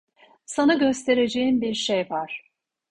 [0.45, 2.49] Sana göstereceğim bir şey var.